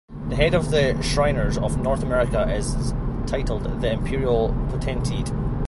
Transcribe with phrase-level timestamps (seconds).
[0.29, 2.91] The head of the Shriners of North America is
[3.27, 5.31] titled the Imperial Potentate.